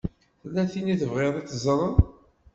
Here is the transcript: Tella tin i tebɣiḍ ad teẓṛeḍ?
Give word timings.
Tella 0.41 0.63
tin 0.71 0.91
i 0.93 0.95
tebɣiḍ 1.01 1.35
ad 1.37 1.47
teẓṛeḍ? 1.47 1.95